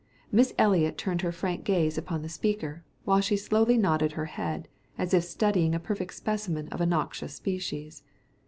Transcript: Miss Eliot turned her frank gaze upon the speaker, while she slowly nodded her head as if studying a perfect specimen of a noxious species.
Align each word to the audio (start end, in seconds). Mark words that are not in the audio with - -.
Miss 0.31 0.51
Eliot 0.57 0.97
turned 0.97 1.21
her 1.21 1.31
frank 1.31 1.63
gaze 1.63 1.95
upon 1.95 2.23
the 2.23 2.27
speaker, 2.27 2.83
while 3.05 3.21
she 3.21 3.37
slowly 3.37 3.77
nodded 3.77 4.13
her 4.13 4.25
head 4.25 4.67
as 4.97 5.13
if 5.13 5.23
studying 5.25 5.75
a 5.75 5.79
perfect 5.79 6.15
specimen 6.15 6.67
of 6.69 6.81
a 6.81 6.87
noxious 6.87 7.35
species. 7.35 8.01